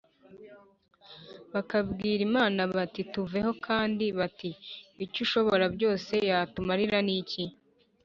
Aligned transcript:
bakabwira 1.53 2.21
imana 2.29 2.59
bati 2.75 3.01
tuveho’ 3.13 3.51
kandi 3.67 4.05
bati 4.19 4.49
‘icyo 5.03 5.19
ishoborabyose 5.25 6.13
yatumarira 6.29 6.97
ni 7.07 7.15
iki 7.21 7.43